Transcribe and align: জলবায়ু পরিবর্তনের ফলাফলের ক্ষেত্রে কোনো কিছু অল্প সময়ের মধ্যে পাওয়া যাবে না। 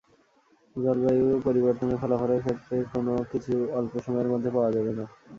জলবায়ু 0.75 1.25
পরিবর্তনের 1.45 1.99
ফলাফলের 2.01 2.41
ক্ষেত্রে 2.41 2.75
কোনো 2.93 3.13
কিছু 3.31 3.51
অল্প 3.73 3.93
সময়ের 4.05 4.31
মধ্যে 4.33 4.49
পাওয়া 4.51 4.71
যাবে 4.75 4.91
না। 4.97 5.05